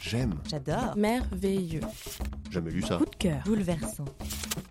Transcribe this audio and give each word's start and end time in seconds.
J'aime. 0.00 0.34
J'adore. 0.48 0.94
Merveilleux. 0.96 1.82
Jamais 2.50 2.70
lu 2.70 2.82
ça. 2.82 2.96
Coup 2.96 3.04
de 3.04 3.16
cœur. 3.16 3.42
Bouleversant. 3.44 4.06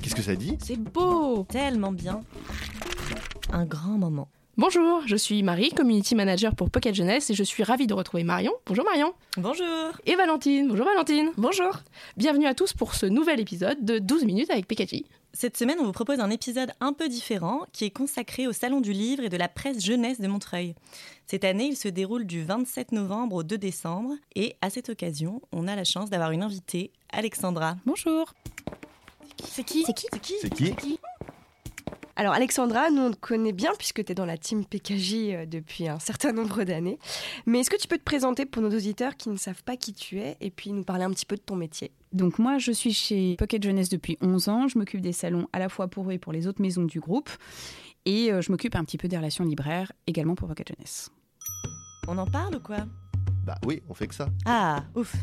Qu'est-ce 0.01 0.15
que 0.15 0.21
ça 0.21 0.35
dit? 0.35 0.57
C'est 0.59 0.77
beau. 0.77 1.43
Tellement 1.43 1.91
bien. 1.91 2.21
Un 3.51 3.65
grand 3.65 3.97
moment. 3.97 4.27
Bonjour, 4.57 5.03
je 5.05 5.15
suis 5.15 5.41
Marie, 5.41 5.69
community 5.69 6.15
manager 6.15 6.53
pour 6.53 6.69
Pocket 6.69 6.93
Jeunesse 6.93 7.29
et 7.29 7.33
je 7.33 7.43
suis 7.43 7.63
ravie 7.63 7.87
de 7.87 7.93
retrouver 7.93 8.23
Marion. 8.23 8.51
Bonjour 8.65 8.83
Marion. 8.83 9.13
Bonjour. 9.37 9.93
Et 10.05 10.15
Valentine. 10.15 10.67
Bonjour 10.67 10.85
Valentine. 10.85 11.31
Bonjour. 11.37 11.77
Bienvenue 12.17 12.45
à 12.45 12.53
tous 12.53 12.73
pour 12.73 12.93
ce 12.93 13.05
nouvel 13.05 13.39
épisode 13.39 13.85
de 13.85 13.99
12 13.99 14.25
minutes 14.25 14.49
avec 14.49 14.67
PKJ. 14.67 15.03
Cette 15.33 15.57
semaine, 15.57 15.77
on 15.79 15.85
vous 15.85 15.91
propose 15.91 16.19
un 16.19 16.31
épisode 16.31 16.71
un 16.79 16.91
peu 16.91 17.07
différent 17.07 17.61
qui 17.71 17.85
est 17.85 17.91
consacré 17.91 18.47
au 18.47 18.51
Salon 18.51 18.81
du 18.81 18.93
Livre 18.93 19.23
et 19.23 19.29
de 19.29 19.37
la 19.37 19.47
presse 19.47 19.83
jeunesse 19.83 20.19
de 20.19 20.27
Montreuil. 20.27 20.73
Cette 21.27 21.43
année, 21.43 21.67
il 21.67 21.77
se 21.77 21.87
déroule 21.87 22.25
du 22.25 22.43
27 22.43 22.91
novembre 22.91 23.37
au 23.37 23.43
2 23.43 23.57
décembre 23.57 24.15
et 24.35 24.55
à 24.61 24.69
cette 24.69 24.89
occasion, 24.89 25.41
on 25.51 25.67
a 25.67 25.75
la 25.75 25.83
chance 25.83 26.09
d'avoir 26.09 26.31
une 26.31 26.41
invitée, 26.41 26.91
Alexandra. 27.11 27.77
Bonjour. 27.85 28.33
C'est 29.45 29.63
qui? 29.63 29.83
C'est 29.85 29.93
qui? 29.93 30.07
C'est 30.11 30.19
qui? 30.19 30.33
C'est 30.41 30.75
qui? 30.75 30.99
Alors 32.19 32.33
Alexandra, 32.33 32.89
nous 32.89 33.01
on 33.03 33.11
te 33.11 33.15
connaît 33.15 33.53
bien 33.53 33.71
puisque 33.77 34.03
tu 34.03 34.11
es 34.11 34.13
dans 34.13 34.25
la 34.25 34.37
team 34.37 34.65
PKJ 34.65 35.13
euh, 35.13 35.45
depuis 35.45 35.87
un 35.87 35.99
certain 35.99 36.33
nombre 36.33 36.65
d'années. 36.65 36.99
Mais 37.45 37.61
est-ce 37.61 37.69
que 37.69 37.77
tu 37.77 37.87
peux 37.87 37.97
te 37.97 38.03
présenter 38.03 38.45
pour 38.45 38.61
nos 38.61 38.75
auditeurs 38.75 39.15
qui 39.15 39.29
ne 39.29 39.37
savent 39.37 39.63
pas 39.63 39.77
qui 39.77 39.93
tu 39.93 40.19
es 40.19 40.35
et 40.41 40.51
puis 40.51 40.73
nous 40.73 40.83
parler 40.83 41.05
un 41.05 41.11
petit 41.11 41.25
peu 41.25 41.37
de 41.37 41.41
ton 41.41 41.55
métier? 41.55 41.93
Donc 42.11 42.37
moi, 42.37 42.57
je 42.57 42.73
suis 42.73 42.91
chez 42.91 43.37
Pocket 43.37 43.63
Jeunesse 43.63 43.87
depuis 43.87 44.17
11 44.19 44.49
ans. 44.49 44.67
Je 44.67 44.77
m'occupe 44.77 44.99
des 44.99 45.13
salons 45.13 45.47
à 45.53 45.59
la 45.59 45.69
fois 45.69 45.87
pour 45.87 46.09
eux 46.09 46.11
et 46.11 46.19
pour 46.19 46.33
les 46.33 46.45
autres 46.45 46.61
maisons 46.61 46.83
du 46.83 46.99
groupe. 46.99 47.29
Et 48.03 48.33
euh, 48.33 48.41
je 48.41 48.51
m'occupe 48.51 48.75
un 48.75 48.83
petit 48.83 48.97
peu 48.97 49.07
des 49.07 49.15
relations 49.15 49.45
libraires 49.45 49.93
également 50.05 50.35
pour 50.35 50.49
Pocket 50.49 50.67
Jeunesse. 50.67 51.11
On 52.09 52.17
en 52.17 52.27
parle 52.27 52.57
ou 52.57 52.59
quoi? 52.59 52.79
Bah 53.45 53.55
oui, 53.65 53.81
on 53.87 53.93
fait 53.93 54.07
que 54.07 54.15
ça. 54.15 54.27
Ah, 54.45 54.83
ouf. 54.93 55.15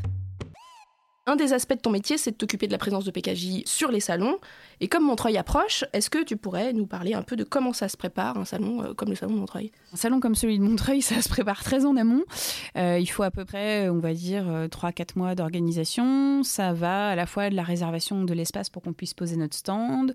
Un 1.28 1.34
des 1.34 1.52
aspects 1.52 1.74
de 1.74 1.80
ton 1.80 1.90
métier, 1.90 2.18
c'est 2.18 2.30
de 2.30 2.36
t'occuper 2.36 2.68
de 2.68 2.72
la 2.72 2.78
présence 2.78 3.04
de 3.04 3.10
PKJ 3.10 3.64
sur 3.64 3.90
les 3.90 3.98
salons. 3.98 4.38
Et 4.80 4.86
comme 4.86 5.04
Montreuil 5.04 5.36
approche, 5.36 5.84
est-ce 5.92 6.08
que 6.08 6.22
tu 6.22 6.36
pourrais 6.36 6.72
nous 6.72 6.86
parler 6.86 7.14
un 7.14 7.22
peu 7.22 7.34
de 7.34 7.42
comment 7.42 7.72
ça 7.72 7.88
se 7.88 7.96
prépare, 7.96 8.38
un 8.38 8.44
salon 8.44 8.84
euh, 8.84 8.94
comme 8.94 9.08
le 9.08 9.16
salon 9.16 9.34
de 9.34 9.40
Montreuil? 9.40 9.72
Un 9.92 9.96
salon 9.96 10.20
comme 10.20 10.36
celui 10.36 10.58
de 10.58 10.64
Montreuil, 10.64 11.02
ça 11.02 11.20
se 11.20 11.28
prépare 11.28 11.64
très 11.64 11.84
en 11.84 11.96
amont. 11.96 12.22
Euh, 12.76 12.98
il 13.00 13.06
faut 13.06 13.24
à 13.24 13.32
peu 13.32 13.44
près, 13.44 13.88
on 13.88 13.98
va 13.98 14.14
dire, 14.14 14.44
3-4 14.70 15.16
mois 15.16 15.34
d'organisation. 15.34 16.44
Ça 16.44 16.72
va 16.72 17.08
à 17.08 17.16
la 17.16 17.26
fois 17.26 17.50
de 17.50 17.56
la 17.56 17.64
réservation 17.64 18.22
de 18.22 18.32
l'espace 18.32 18.70
pour 18.70 18.82
qu'on 18.82 18.92
puisse 18.92 19.14
poser 19.14 19.36
notre 19.36 19.56
stand, 19.56 20.14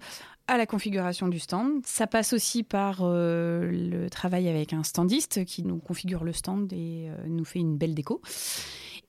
à 0.51 0.57
la 0.57 0.65
configuration 0.65 1.29
du 1.29 1.39
stand. 1.39 1.81
Ça 1.85 2.07
passe 2.07 2.33
aussi 2.33 2.63
par 2.63 2.99
euh, 3.01 3.71
le 3.71 4.09
travail 4.09 4.49
avec 4.49 4.73
un 4.73 4.83
standiste 4.83 5.45
qui 5.45 5.63
nous 5.63 5.77
configure 5.77 6.23
le 6.23 6.33
stand 6.33 6.71
et 6.73 7.07
euh, 7.09 7.15
nous 7.27 7.45
fait 7.45 7.59
une 7.59 7.77
belle 7.77 7.95
déco. 7.95 8.21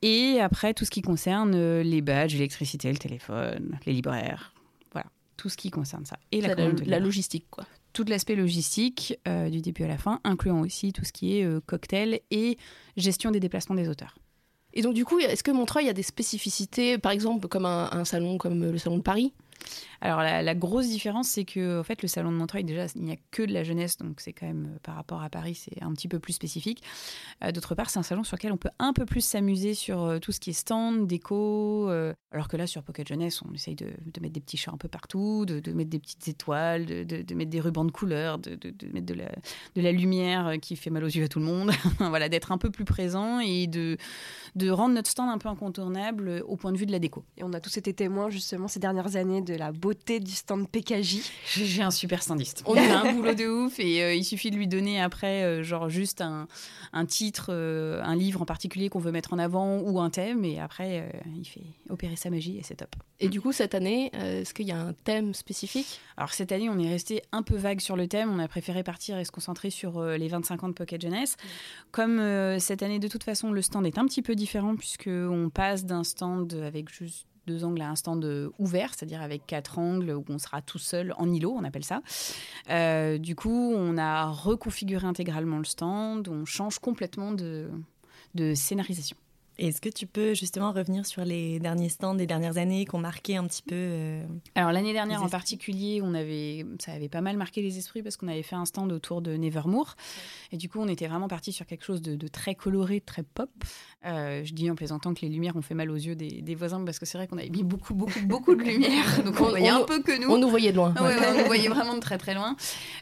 Et 0.02 0.40
après, 0.40 0.74
tout 0.74 0.84
ce 0.84 0.90
qui 0.90 1.00
concerne 1.00 1.54
euh, 1.54 1.82
les 1.82 2.00
badges, 2.00 2.34
l'électricité, 2.34 2.90
le 2.90 2.98
téléphone, 2.98 3.78
les 3.86 3.92
libraires. 3.92 4.52
Voilà, 4.92 5.06
tout 5.36 5.48
ce 5.48 5.56
qui 5.56 5.70
concerne 5.70 6.04
ça. 6.04 6.18
Et 6.32 6.40
la, 6.40 6.98
logistique, 6.98 7.46
quoi. 7.50 7.64
tout 7.92 8.04
l'aspect 8.04 8.34
logistique 8.34 9.18
euh, 9.28 9.48
du 9.48 9.60
début 9.60 9.84
à 9.84 9.88
la 9.88 9.98
fin, 9.98 10.20
incluant 10.24 10.60
aussi 10.60 10.92
tout 10.92 11.04
ce 11.04 11.12
qui 11.12 11.38
est 11.38 11.44
euh, 11.44 11.60
cocktail 11.64 12.20
et 12.32 12.58
gestion 12.96 13.30
des 13.30 13.40
déplacements 13.40 13.76
des 13.76 13.88
auteurs. 13.88 14.18
Et 14.74 14.82
donc 14.82 14.94
du 14.94 15.04
coup, 15.04 15.18
est-ce 15.20 15.44
que 15.44 15.50
Montreuil 15.50 15.88
a 15.88 15.92
des 15.92 16.02
spécificités, 16.02 16.98
par 16.98 17.12
exemple 17.12 17.46
comme 17.46 17.66
un, 17.66 17.90
un 17.92 18.04
salon 18.04 18.38
comme 18.38 18.70
le 18.70 18.78
salon 18.78 18.96
de 18.96 19.02
Paris? 19.02 19.32
Alors 20.02 20.20
la, 20.20 20.54
grosse 20.56 20.88
différence, 20.88 21.28
c'est 21.28 21.44
que 21.44 21.78
en 21.80 21.84
fait, 21.84 22.02
le 22.02 22.08
salon 22.08 22.32
de 22.32 22.36
Montreuil, 22.36 22.64
déjà, 22.64 22.86
il 22.96 23.02
n'y 23.04 23.12
a 23.12 23.16
que 23.30 23.44
de 23.44 23.52
la 23.52 23.62
jeunesse, 23.62 23.96
donc 23.98 24.20
c'est 24.20 24.32
quand 24.32 24.46
même, 24.46 24.72
euh, 24.74 24.78
par 24.82 24.96
rapport 24.96 25.22
à 25.22 25.30
Paris, 25.30 25.54
c'est 25.54 25.80
un 25.80 25.92
petit 25.92 26.08
peu 26.08 26.18
plus 26.18 26.32
spécifique. 26.32 26.82
Euh, 27.44 27.52
D'autre 27.52 27.76
part, 27.76 27.88
c'est 27.88 28.00
un 28.00 28.02
salon 28.02 28.24
sur 28.24 28.36
lequel 28.36 28.52
on 28.52 28.56
peut 28.56 28.70
un 28.80 28.92
peu 28.92 29.06
plus 29.06 29.20
s'amuser 29.20 29.74
sur 29.74 30.02
euh, 30.02 30.18
tout 30.18 30.32
ce 30.32 30.40
qui 30.40 30.50
est 30.50 30.54
stand, 30.54 31.06
déco, 31.06 31.88
alors 32.32 32.48
que 32.48 32.56
là, 32.56 32.66
sur 32.66 32.82
Pocket 32.82 33.06
Jeunesse, 33.06 33.42
on 33.42 33.54
essaye 33.54 33.76
de, 33.76 33.86
mettre 34.20 34.32
des 34.32 34.40
petits 34.40 34.56
chats 34.56 34.72
un 34.72 34.76
peu 34.76 34.88
partout, 34.88 35.46
de, 35.46 35.72
mettre 35.72 35.90
des 35.90 36.00
petites 36.00 36.26
étoiles, 36.26 36.86
de, 36.86 37.34
mettre 37.34 37.50
des 37.50 37.60
rubans 37.60 37.84
de 37.84 37.92
couleur, 37.92 38.38
de, 38.38 38.58
mettre 38.92 39.06
de 39.06 39.80
la, 39.80 39.92
lumière 39.92 40.54
qui 40.60 40.74
fait 40.74 40.90
mal 40.90 41.04
aux 41.04 41.08
yeux 41.08 41.24
à 41.24 41.28
tout 41.28 41.38
le 41.38 41.44
monde. 41.44 41.70
voilà, 41.98 42.28
d'être 42.28 42.50
un 42.50 42.58
peu 42.58 42.70
plus 42.70 42.84
présent 42.84 43.38
et 43.38 43.68
de, 43.68 43.96
de 44.56 44.70
rendre 44.70 44.94
notre 44.94 45.10
stand 45.10 45.28
un 45.28 45.38
peu 45.38 45.48
incontournable 45.48 46.42
au 46.48 46.56
point 46.56 46.72
de 46.72 46.78
vue 46.78 46.86
de 46.86 46.92
la 46.92 46.98
déco. 46.98 47.24
Et 47.36 47.44
on 47.44 47.52
a 47.52 47.60
tous 47.60 47.76
été 47.76 47.94
témoins 47.94 48.30
justement 48.30 48.66
ces 48.66 48.80
dernières 48.80 49.14
années 49.14 49.42
de 49.42 49.51
la 49.56 49.72
beauté 49.72 50.20
du 50.20 50.32
stand 50.32 50.68
PKJ. 50.68 51.20
J'ai 51.46 51.82
un 51.82 51.90
super 51.90 52.22
standiste. 52.22 52.62
On 52.66 52.76
a 52.76 52.80
un 52.80 53.12
boulot 53.12 53.34
de 53.34 53.46
ouf 53.66 53.78
et 53.78 54.02
euh, 54.02 54.14
il 54.14 54.24
suffit 54.24 54.50
de 54.50 54.56
lui 54.56 54.68
donner 54.68 55.00
après, 55.00 55.44
euh, 55.44 55.62
genre 55.62 55.88
juste 55.88 56.20
un, 56.20 56.48
un 56.92 57.06
titre, 57.06 57.46
euh, 57.50 58.02
un 58.02 58.16
livre 58.16 58.42
en 58.42 58.46
particulier 58.46 58.88
qu'on 58.88 58.98
veut 58.98 59.12
mettre 59.12 59.32
en 59.32 59.38
avant 59.38 59.78
ou 59.78 60.00
un 60.00 60.10
thème 60.10 60.44
et 60.44 60.60
après 60.60 61.00
euh, 61.00 61.18
il 61.38 61.44
fait 61.44 61.64
opérer 61.90 62.16
sa 62.16 62.30
magie 62.30 62.58
et 62.58 62.62
c'est 62.62 62.76
top. 62.76 62.94
Et 63.22 63.28
du 63.28 63.40
coup, 63.40 63.52
cette 63.52 63.76
année, 63.76 64.10
euh, 64.16 64.40
est-ce 64.40 64.52
qu'il 64.52 64.66
y 64.66 64.72
a 64.72 64.80
un 64.80 64.92
thème 64.92 65.32
spécifique? 65.32 66.00
Alors 66.16 66.32
cette 66.32 66.50
année, 66.50 66.68
on 66.68 66.78
est 66.80 66.88
resté 66.88 67.22
un 67.30 67.44
peu 67.44 67.54
vague 67.54 67.80
sur 67.80 67.94
le 67.96 68.08
thème. 68.08 68.32
On 68.32 68.40
a 68.40 68.48
préféré 68.48 68.82
partir 68.82 69.16
et 69.16 69.24
se 69.24 69.30
concentrer 69.30 69.70
sur 69.70 69.98
euh, 69.98 70.16
les 70.16 70.26
25 70.26 70.64
ans 70.64 70.68
de 70.68 70.72
Pocket 70.72 71.00
Jeunesse. 71.00 71.36
Comme 71.92 72.18
euh, 72.18 72.58
cette 72.58 72.82
année, 72.82 72.98
de 72.98 73.06
toute 73.06 73.22
façon, 73.22 73.52
le 73.52 73.62
stand 73.62 73.86
est 73.86 73.96
un 73.96 74.06
petit 74.06 74.22
peu 74.22 74.34
différent 74.34 74.74
puisque 74.74 75.08
on 75.08 75.50
passe 75.50 75.84
d'un 75.84 76.02
stand 76.02 76.52
avec 76.66 76.92
juste 76.92 77.26
deux 77.46 77.64
angles 77.64 77.82
à 77.82 77.88
un 77.88 77.96
stand 77.96 78.24
ouvert, 78.58 78.94
c'est-à-dire 78.94 79.22
avec 79.22 79.46
quatre 79.46 79.78
angles 79.78 80.10
où 80.10 80.24
on 80.28 80.38
sera 80.38 80.62
tout 80.62 80.78
seul 80.78 81.14
en 81.16 81.30
îlot, 81.30 81.54
on 81.56 81.64
appelle 81.64 81.84
ça. 81.84 82.02
Euh, 82.70 83.18
du 83.18 83.34
coup, 83.34 83.72
on 83.74 83.98
a 83.98 84.26
reconfiguré 84.26 85.06
intégralement 85.06 85.58
le 85.58 85.64
stand, 85.64 86.28
on 86.28 86.44
change 86.44 86.78
complètement 86.78 87.32
de 87.32 88.54
scénarisation. 88.54 89.16
Est-ce 89.58 89.80
que 89.80 89.88
tu 89.88 90.06
peux 90.06 90.34
justement 90.34 90.72
revenir 90.72 91.04
sur 91.06 91.24
les 91.24 91.60
derniers 91.60 91.88
stands 91.90 92.14
des 92.14 92.26
dernières 92.26 92.56
années 92.56 92.84
qui 92.86 92.94
ont 92.94 92.98
marqué 93.00 93.36
un 93.36 93.44
petit 93.46 93.62
peu 93.62 93.74
euh, 93.76 94.24
Alors 94.54 94.72
l'année 94.72 94.92
dernière 94.94 95.22
en 95.22 95.28
particulier, 95.28 96.00
on 96.02 96.14
avait, 96.14 96.64
ça 96.80 96.92
avait 96.92 97.08
pas 97.10 97.20
mal 97.20 97.36
marqué 97.36 97.60
les 97.62 97.76
esprits 97.78 98.02
parce 98.02 98.16
qu'on 98.16 98.28
avait 98.28 98.42
fait 98.42 98.56
un 98.56 98.64
stand 98.64 98.90
autour 98.92 99.20
de 99.22 99.36
Nevermore 99.36 99.94
et 100.52 100.56
du 100.56 100.68
coup 100.68 100.78
on 100.80 100.88
était 100.88 101.06
vraiment 101.06 101.28
parti 101.28 101.52
sur 101.52 101.66
quelque 101.66 101.84
chose 101.84 102.00
de, 102.02 102.16
de 102.16 102.28
très 102.28 102.54
coloré, 102.54 103.00
de 103.00 103.04
très 103.04 103.22
pop. 103.22 103.50
Euh, 104.04 104.42
je 104.44 104.52
dis 104.54 104.70
en 104.70 104.74
plaisantant 104.74 105.14
que 105.14 105.20
les 105.20 105.28
lumières 105.28 105.54
ont 105.56 105.62
fait 105.62 105.74
mal 105.74 105.90
aux 105.90 105.94
yeux 105.96 106.16
des, 106.16 106.42
des 106.42 106.54
voisins 106.54 106.82
parce 106.84 106.98
que 106.98 107.06
c'est 107.06 107.18
vrai 107.18 107.28
qu'on 107.28 107.38
avait 107.38 107.50
mis 107.50 107.62
beaucoup 107.62 107.94
beaucoup 107.94 108.20
beaucoup 108.24 108.54
de 108.54 108.62
lumière, 108.62 109.22
donc 109.24 109.38
on, 109.40 109.44
On- 109.44 109.48
voyait 109.50 109.70
on- 109.70 109.82
un 109.82 109.84
peu 109.84 110.00
que 110.02 110.18
nous. 110.20 110.28
On 110.30 110.38
nous 110.38 110.48
voyait 110.48 110.72
de 110.72 110.76
loin. 110.76 110.94
Ouais, 110.94 111.02
ouais, 111.02 111.26
on 111.34 111.38
nous 111.40 111.44
voyait 111.46 111.68
vraiment 111.74 111.94
de 111.94 112.00
très 112.00 112.18
très 112.18 112.34
loin. 112.34 112.56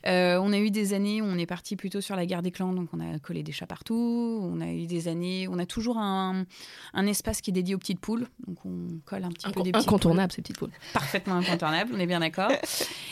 Euh, 0.07 0.39
on 0.43 0.53
a 0.53 0.59
eu 0.59 0.71
des 0.71 0.93
années 0.95 1.23
où 1.23 1.25
on 1.25 1.39
est 1.39 1.47
parti 1.47 1.77
plutôt 1.77 2.01
sur 2.01 2.17
la 2.17 2.27
guerre 2.27 2.43
des 2.43 2.51
clans, 2.51 2.73
donc 2.73 2.89
on 2.93 3.01
a 3.01 3.19
collé 3.21 3.43
des 3.43 3.53
chats 3.53 3.67
partout. 3.67 4.41
On 4.43 4.61
a 4.61 4.69
eu 4.73 4.87
des 4.87 5.09
années, 5.09 5.47
on 5.49 5.59
a 5.59 5.67
toujours 5.67 5.97
un, 5.99 6.40
un 6.95 7.07
espace 7.07 7.41
qui 7.41 7.51
est 7.51 7.53
dédié 7.53 7.75
aux 7.75 7.79
petites 7.79 8.01
poules, 8.01 8.27
donc 8.47 8.59
on 8.65 8.89
colle 9.05 9.25
un 9.25 9.29
petit 9.31 9.51
peu 9.51 9.63
des 9.63 9.73
petites 9.73 9.87
poules 9.87 9.95
incontournable, 9.95 10.33
ces 10.33 10.43
petites 10.43 10.59
poules. 10.59 10.71
parfaitement 10.93 11.35
incontournable, 11.37 11.93
on 11.95 11.99
est 12.01 12.07
bien 12.07 12.21
d'accord. 12.21 12.51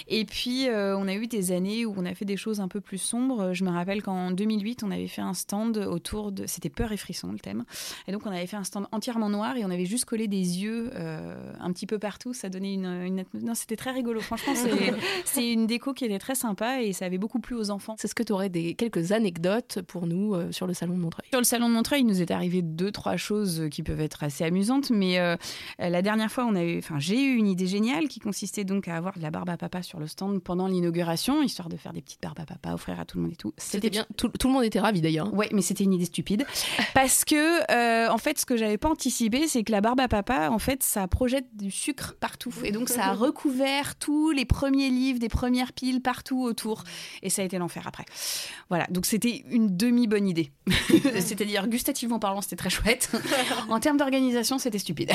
Et 0.08 0.24
puis, 0.24 0.68
euh, 0.68 0.96
on 0.96 1.06
a 1.08 1.14
eu 1.14 1.26
des 1.26 1.52
années 1.52 1.84
où 1.86 1.94
on 1.96 2.04
a 2.06 2.14
fait 2.14 2.24
des 2.24 2.36
choses 2.36 2.60
un 2.60 2.68
peu 2.68 2.80
plus 2.80 2.98
sombres. 2.98 3.52
Je 3.52 3.64
me 3.64 3.70
rappelle 3.70 4.02
qu'en 4.02 4.30
2008, 4.30 4.82
on 4.82 4.90
avait 4.90 5.06
fait 5.08 5.22
un 5.22 5.34
stand 5.34 5.76
autour 5.78 6.32
de... 6.32 6.46
C'était 6.46 6.70
peur 6.70 6.92
et 6.92 6.96
frisson, 6.96 7.30
le 7.32 7.38
thème. 7.38 7.64
Et 8.06 8.12
donc, 8.12 8.22
on 8.24 8.30
avait 8.30 8.46
fait 8.46 8.56
un 8.56 8.64
stand 8.64 8.86
entièrement 8.92 9.28
noir 9.28 9.56
et 9.56 9.64
on 9.64 9.70
avait 9.70 9.84
juste 9.86 10.04
collé 10.06 10.28
des 10.28 10.62
yeux 10.62 10.90
euh, 10.94 11.52
un 11.60 11.72
petit 11.72 11.86
peu 11.86 11.98
partout. 11.98 12.32
Ça 12.32 12.48
donnait 12.48 12.72
une... 12.74 12.86
une 12.86 13.24
Non, 13.42 13.54
c'était 13.54 13.76
très 13.76 13.90
rigolo. 13.90 14.20
Franchement, 14.20 14.54
c'est- 14.54 14.94
c'est 15.24 15.52
une 15.52 15.66
déco 15.66 15.92
qui 15.92 16.04
était 16.06 16.18
très 16.18 16.34
sympa 16.34 16.82
et 16.82 16.92
ça 16.92 17.04
avait 17.04 17.18
beaucoup 17.18 17.40
plu 17.40 17.54
aux 17.56 17.70
enfants. 17.70 17.96
Est-ce 18.02 18.14
que 18.14 18.22
tu 18.22 18.32
aurais 18.32 18.48
des, 18.48 18.74
quelques 18.74 19.12
anecdotes 19.12 19.80
pour 19.82 20.06
nous 20.06 20.34
euh, 20.34 20.50
sur 20.52 20.66
le 20.66 20.72
salon 20.74 20.94
de 20.96 21.00
Montreuil? 21.02 21.26
Sur 21.30 21.40
le 21.40 21.44
salon 21.44 21.68
de 21.68 21.74
Montreuil, 21.74 22.00
il 22.00 22.06
nous 22.06 22.22
est 22.22 22.30
arrivé 22.30 22.62
deux, 22.62 22.90
trois 22.90 23.16
choses 23.18 23.68
qui 23.70 23.82
peuvent 23.82 24.00
être 24.00 24.22
assez 24.24 24.44
amusantes. 24.44 24.90
Mais 24.90 25.18
euh, 25.18 25.36
la 25.78 26.02
dernière 26.02 26.30
fois, 26.30 26.44
on 26.46 26.54
a 26.54 26.62
eu, 26.62 26.78
enfin, 26.78 26.98
j'ai 26.98 27.22
eu 27.22 27.36
une 27.36 27.46
idée 27.46 27.66
géniale 27.66 28.08
qui 28.08 28.20
consistait 28.20 28.64
donc 28.64 28.88
à 28.88 28.96
avoir 28.96 29.16
de 29.16 29.22
la 29.22 29.30
barbe 29.30 29.50
à 29.50 29.56
papa 29.56 29.82
sur 29.82 29.98
le 29.98 30.06
stand 30.06 30.42
pendant 30.42 30.66
l'inauguration, 30.66 31.42
histoire 31.42 31.68
de 31.68 31.76
faire 31.76 31.92
des 31.92 32.02
petites 32.02 32.22
barbes 32.22 32.40
à 32.40 32.46
papa, 32.46 32.72
offrir 32.72 32.98
à 33.00 33.04
tout 33.04 33.18
le 33.18 33.24
monde 33.24 33.32
et 33.32 33.36
tout. 33.36 33.52
C'était 33.56 33.90
bien. 33.90 34.06
Tout, 34.16 34.28
tout 34.28 34.48
le 34.48 34.54
monde 34.54 34.64
était 34.64 34.80
ravi 34.80 35.00
d'ailleurs. 35.00 35.32
Ouais, 35.34 35.48
mais 35.52 35.62
c'était 35.62 35.84
une 35.84 35.92
idée 35.92 36.04
stupide. 36.04 36.46
Parce 36.94 37.24
que, 37.24 37.70
euh, 37.70 38.10
en 38.10 38.18
fait, 38.18 38.38
ce 38.38 38.46
que 38.46 38.56
j'avais 38.56 38.78
pas 38.78 38.88
anticipé, 38.88 39.48
c'est 39.48 39.62
que 39.64 39.72
la 39.72 39.80
barbe 39.80 40.00
à 40.00 40.08
papa, 40.08 40.50
en 40.50 40.58
fait, 40.58 40.82
ça 40.82 41.06
projette 41.08 41.46
du 41.54 41.70
sucre 41.70 42.16
partout. 42.20 42.54
Et 42.64 42.72
donc, 42.72 42.88
ça 42.88 43.06
a 43.06 43.12
recouvert 43.14 43.96
tous 43.96 44.30
les 44.30 44.44
premiers 44.44 44.90
livres, 44.90 45.18
des 45.18 45.28
premières 45.28 45.72
piles 45.72 46.00
partout 46.00 46.42
autour. 46.42 46.84
Et 47.22 47.30
ça 47.30 47.42
a 47.42 47.44
été 47.44 47.58
l'enfer 47.58 47.86
après. 47.86 48.04
Voilà, 48.68 48.86
donc 48.90 49.06
c'était 49.06 49.44
une 49.50 49.76
demi-bonne 49.76 50.28
idée. 50.28 50.50
C'est-à-dire, 50.88 51.66
gustativement 51.68 52.18
parlant, 52.18 52.40
c'était 52.40 52.56
très 52.56 52.70
chouette. 52.70 53.07
en 53.68 53.80
termes 53.80 53.96
d'organisation, 53.96 54.58
c'était 54.58 54.78
stupide. 54.78 55.12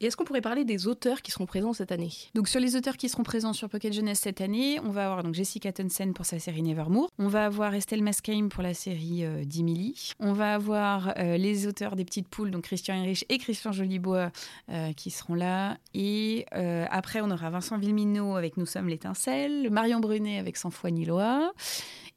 Et 0.00 0.06
est-ce 0.06 0.16
qu'on 0.16 0.24
pourrait 0.24 0.42
parler 0.42 0.64
des 0.64 0.86
auteurs 0.86 1.22
qui 1.22 1.30
seront 1.30 1.46
présents 1.46 1.72
cette 1.72 1.90
année? 1.90 2.12
Donc 2.34 2.48
sur 2.48 2.60
les 2.60 2.76
auteurs 2.76 2.96
qui 2.96 3.08
seront 3.08 3.22
présents 3.22 3.52
sur 3.52 3.68
Pocket 3.68 3.92
Jeunesse 3.92 4.20
cette 4.20 4.40
année, 4.40 4.78
on 4.84 4.90
va 4.90 5.06
avoir 5.06 5.22
donc 5.22 5.34
Jessica 5.34 5.72
Townsend 5.72 6.12
pour 6.12 6.26
sa 6.26 6.38
série 6.38 6.62
Nevermore, 6.62 7.08
on 7.18 7.28
va 7.28 7.46
avoir 7.46 7.74
Estelle 7.74 8.02
Mascame 8.02 8.48
pour 8.50 8.62
la 8.62 8.74
série 8.74 9.24
euh, 9.24 9.44
d'Emily, 9.44 10.12
on 10.20 10.32
va 10.32 10.54
avoir 10.54 11.14
euh, 11.16 11.36
les 11.38 11.66
auteurs 11.66 11.96
des 11.96 12.04
Petites 12.04 12.28
Poules, 12.28 12.50
donc 12.50 12.64
Christian 12.64 12.94
Erich 13.02 13.24
et 13.28 13.38
Christian 13.38 13.72
Jolibois 13.72 14.30
euh, 14.70 14.92
qui 14.92 15.10
seront 15.10 15.34
là, 15.34 15.78
et 15.94 16.44
euh, 16.54 16.84
après 16.90 17.20
on 17.22 17.30
aura 17.30 17.48
Vincent 17.50 17.78
Villemino 17.78 18.36
avec 18.36 18.58
Nous 18.58 18.66
sommes 18.66 18.88
l'étincelle, 18.88 19.70
Marion 19.70 20.00
Brunet 20.00 20.38
avec 20.38 20.58
Sans 20.58 20.70
foi 20.70 20.90
ni 20.90 21.06
loi, 21.06 21.52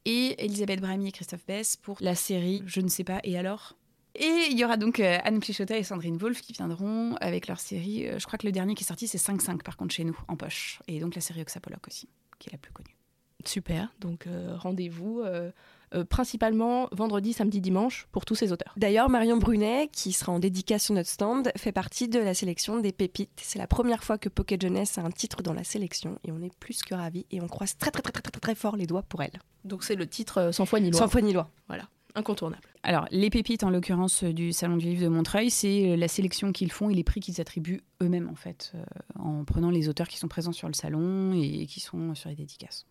et 0.05 0.43
Elisabeth 0.43 0.81
Bramy 0.81 1.07
et 1.07 1.11
Christophe 1.11 1.45
Bess 1.47 1.77
pour 1.77 1.97
la 2.01 2.15
série 2.15 2.61
Je 2.65 2.81
ne 2.81 2.87
sais 2.89 3.03
pas 3.03 3.19
et 3.23 3.37
alors? 3.37 3.78
Et 4.19 4.47
il 4.51 4.59
y 4.59 4.65
aura 4.65 4.77
donc 4.77 4.99
euh, 4.99 5.17
Anne 5.23 5.39
Plichota 5.39 5.77
et 5.77 5.83
Sandrine 5.83 6.17
Wolf 6.17 6.41
qui 6.41 6.53
viendront 6.53 7.15
avec 7.21 7.47
leur 7.47 7.59
série. 7.59 8.07
euh, 8.07 8.19
je 8.19 8.25
crois 8.27 8.37
que 8.37 8.45
le 8.45 8.51
dernier 8.51 8.75
qui 8.75 8.83
est 8.83 8.87
sorti, 8.87 9.07
c'est 9.07 9.17
5-5 9.17 9.63
par 9.63 9.77
contre 9.77 9.93
chez 9.95 10.03
nous, 10.03 10.17
en 10.27 10.35
poche. 10.35 10.79
Et 10.87 10.99
donc 10.99 11.15
la 11.15 11.21
série 11.21 11.41
Oxapoloc 11.41 11.87
aussi, 11.87 12.09
qui 12.37 12.49
est 12.49 12.51
la 12.51 12.57
plus 12.57 12.71
connue. 12.71 12.95
Super, 13.45 13.93
donc 14.01 14.27
euh, 14.27 14.53
rendez-vous 14.57 15.21
euh, 15.21 15.49
euh, 15.95 16.03
principalement 16.03 16.87
vendredi, 16.91 17.33
samedi, 17.33 17.61
dimanche 17.61 18.07
pour 18.11 18.25
tous 18.25 18.35
ces 18.35 18.51
auteurs. 18.51 18.73
D'ailleurs, 18.77 19.09
Marion 19.09 19.37
Brunet, 19.37 19.89
qui 19.91 20.11
sera 20.11 20.33
en 20.33 20.39
dédicace 20.39 20.83
sur 20.83 20.93
notre 20.93 21.09
stand, 21.09 21.49
fait 21.55 21.71
partie 21.71 22.07
de 22.07 22.19
la 22.19 22.33
sélection 22.33 22.79
des 22.79 22.91
pépites. 22.91 23.31
C'est 23.41 23.57
la 23.57 23.65
première 23.65 24.03
fois 24.03 24.17
que 24.17 24.27
Pocket 24.29 24.61
Jeunesse 24.61 24.97
a 24.97 25.01
un 25.01 25.09
titre 25.09 25.41
dans 25.41 25.53
la 25.53 25.63
sélection 25.63 26.19
et 26.25 26.31
on 26.31 26.41
est 26.41 26.53
plus 26.59 26.83
que 26.83 26.93
ravis 26.93 27.25
et 27.31 27.41
on 27.41 27.47
croise 27.47 27.77
très 27.77 27.91
très 27.91 28.01
très 28.01 28.11
très 28.11 28.21
très, 28.21 28.39
très 28.39 28.55
fort 28.55 28.75
les 28.75 28.85
doigts 28.85 29.03
pour 29.03 29.23
elle. 29.23 29.39
Donc 29.63 29.83
c'est 29.83 29.95
le 29.95 30.05
titre 30.05 30.37
euh, 30.39 30.51
sans 30.51 30.65
foi 30.65 30.79
ni 30.81 30.91
loi. 30.91 30.99
Sans 30.99 31.07
foi 31.07 31.21
ni 31.21 31.31
loi. 31.33 31.49
Incontournable. 32.19 32.63
Alors, 32.83 33.05
les 33.11 33.29
pépites, 33.29 33.63
en 33.63 33.69
l'occurrence 33.69 34.23
du 34.23 34.51
Salon 34.51 34.75
du 34.75 34.87
Livre 34.87 35.03
de 35.03 35.07
Montreuil, 35.07 35.49
c'est 35.49 35.91
euh, 35.91 35.95
la 35.95 36.09
sélection 36.09 36.51
qu'ils 36.51 36.71
font 36.71 36.89
et 36.89 36.93
les 36.93 37.03
prix 37.03 37.21
qu'ils 37.21 37.39
attribuent 37.39 37.81
eux-mêmes, 38.01 38.29
en 38.29 38.35
fait, 38.35 38.73
euh, 38.75 38.83
en 39.17 39.45
prenant 39.45 39.69
les 39.69 39.87
auteurs 39.87 40.07
qui 40.07 40.17
sont 40.17 40.27
présents 40.27 40.51
sur 40.51 40.67
le 40.67 40.73
salon 40.73 41.33
et 41.33 41.65
qui 41.65 41.79
sont 41.79 42.15
sur 42.15 42.29
les 42.29 42.35
dédicaces. 42.35 42.85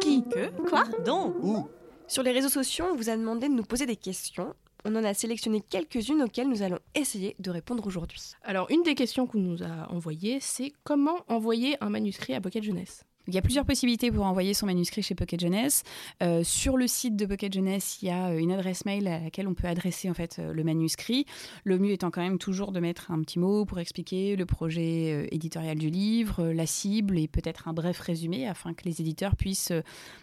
Qui 0.00 0.24
Que 0.24 0.50
Quoi 0.68 0.84
Donc 1.04 1.34
Où 1.42 1.68
Sur 2.08 2.22
les 2.22 2.32
réseaux 2.32 2.48
sociaux, 2.48 2.86
on 2.92 2.96
vous 2.96 3.08
a 3.08 3.16
demandé 3.16 3.48
de 3.48 3.54
nous 3.54 3.62
poser 3.62 3.86
des 3.86 3.96
questions. 3.96 4.54
On 4.84 4.96
en 4.96 5.04
a 5.04 5.14
sélectionné 5.14 5.60
quelques-unes 5.60 6.22
auxquelles 6.22 6.48
nous 6.48 6.62
allons 6.62 6.80
essayer 6.96 7.36
de 7.38 7.50
répondre 7.50 7.86
aujourd'hui. 7.86 8.32
Alors 8.42 8.68
une 8.70 8.82
des 8.82 8.96
questions 8.96 9.28
qu'on 9.28 9.38
nous 9.38 9.62
a 9.62 9.92
envoyées, 9.92 10.38
c'est 10.40 10.72
comment 10.82 11.18
envoyer 11.28 11.76
un 11.80 11.90
manuscrit 11.90 12.34
à 12.34 12.40
Pocket 12.40 12.64
Jeunesse? 12.64 13.04
Il 13.28 13.34
y 13.34 13.38
a 13.38 13.42
plusieurs 13.42 13.64
possibilités 13.64 14.10
pour 14.10 14.26
envoyer 14.26 14.52
son 14.52 14.66
manuscrit 14.66 15.00
chez 15.00 15.14
Pocket 15.14 15.38
Jeunesse. 15.38 15.84
Euh, 16.24 16.42
sur 16.42 16.76
le 16.76 16.88
site 16.88 17.14
de 17.14 17.24
Pocket 17.24 17.52
Jeunesse, 17.52 17.98
il 18.02 18.08
y 18.08 18.10
a 18.10 18.30
euh, 18.30 18.38
une 18.38 18.50
adresse 18.50 18.84
mail 18.84 19.06
à 19.06 19.20
laquelle 19.20 19.46
on 19.46 19.54
peut 19.54 19.68
adresser 19.68 20.10
en 20.10 20.14
fait 20.14 20.40
euh, 20.40 20.52
le 20.52 20.64
manuscrit. 20.64 21.24
Le 21.62 21.78
mieux 21.78 21.92
étant 21.92 22.10
quand 22.10 22.20
même 22.20 22.38
toujours 22.38 22.72
de 22.72 22.80
mettre 22.80 23.12
un 23.12 23.20
petit 23.20 23.38
mot 23.38 23.64
pour 23.64 23.78
expliquer 23.78 24.34
le 24.34 24.44
projet 24.44 25.28
éditorial 25.30 25.78
du 25.78 25.88
livre, 25.88 26.48
la 26.48 26.66
cible 26.66 27.16
et 27.16 27.28
peut-être 27.28 27.68
un 27.68 27.72
bref 27.72 28.00
résumé 28.00 28.48
afin 28.48 28.74
que 28.74 28.84
les 28.84 29.00
éditeurs 29.00 29.36
puissent 29.36 29.72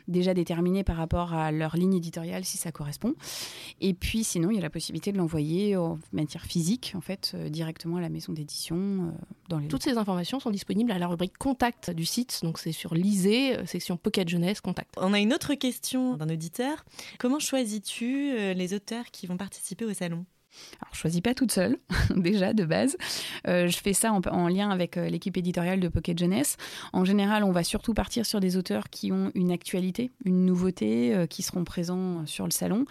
déjà 0.10 0.34
déterminer 0.34 0.84
par 0.84 0.98
rapport 0.98 1.34
à 1.34 1.54
leur 1.54 1.78
ligne 1.78 1.94
éditoriale 1.94 2.44
si 2.44 2.58
ça 2.58 2.74
correspond. 2.74 3.16
Et 3.80 3.94
puis 3.94 4.26
sinon, 4.26 4.52
il 4.52 4.56
y 4.56 4.60
a 4.60 4.62
la 4.62 4.70
possibilité 4.70 5.14
de 5.14 5.18
l'envoyer 5.18 5.78
en 5.78 6.00
matière 6.12 6.44
physique 6.44 6.94
en 6.96 7.02
fait 7.02 7.34
directement 7.50 7.96
à 7.96 8.02
la 8.02 8.10
maison 8.10 8.34
d'édition 8.34 9.14
dans 9.50 9.60
les 9.60 9.68
Toutes 9.68 9.84
ces 9.84 9.98
informations 9.98 10.40
sont 10.40 10.52
disponibles 10.52 10.92
à 10.92 11.00
la 11.00 11.08
rubrique 11.08 11.38
contact 11.38 11.90
du 11.90 12.06
site, 12.06 12.40
donc 12.44 12.60
c'est 12.60 12.72
sur 12.72 12.94
Lisez, 12.94 13.58
euh, 13.58 13.66
section 13.66 13.98
Pocket 13.98 14.30
Jeunesse, 14.30 14.62
contact. 14.62 14.94
On 14.98 15.14
a 15.14 15.20
une 15.20 15.34
autre 15.34 15.56
question 15.56 16.16
d'un 16.16 16.30
auditeur. 16.30 16.86
Comment 17.18 17.40
choisis-tu 17.40 18.32
euh, 18.32 18.54
les 18.54 18.74
auteurs 18.74 19.06
qui 19.12 19.28
vont 19.28 19.38
participer 19.38 19.86
au 19.86 19.94
salon? 19.94 20.26
Alors, 20.82 20.94
je 20.94 21.00
choisis 21.00 21.22
pas 21.22 21.34
toute 21.34 21.52
seule, 21.52 21.78
déjà, 22.16 22.54
de 22.54 22.66
base. 22.66 22.98
Euh, 23.48 23.68
je 23.68 23.78
fais 23.78 23.94
ça 23.94 24.12
en, 24.12 24.22
en 24.22 24.48
lien 24.48 24.70
avec 24.70 24.98
euh, 24.98 25.08
l'équipe 25.08 25.38
éditoriale 25.38 25.80
de 25.80 25.88
Pocket 25.88 26.18
Jeunesse. 26.18 26.58
En 26.94 27.06
général, 27.06 27.44
on 27.44 27.52
va 27.52 27.64
surtout 27.64 27.94
partir 27.94 28.26
sur 28.26 28.40
des 28.40 28.58
auteurs 28.58 28.90
qui 28.90 29.12
ont 29.12 29.32
une 29.36 29.52
actualité, 29.52 30.12
une 30.26 30.46
nouveauté, 30.46 31.14
euh, 31.14 31.26
qui 31.28 31.44
seront 31.44 31.64
présents 31.64 32.26
sur 32.26 32.46
le 32.46 32.52
salon. 32.52 32.86